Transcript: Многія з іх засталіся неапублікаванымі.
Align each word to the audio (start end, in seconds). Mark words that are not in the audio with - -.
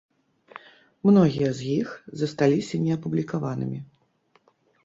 Многія 1.07 1.49
з 1.59 1.69
іх 1.73 1.87
засталіся 2.21 2.75
неапублікаванымі. 2.87 3.79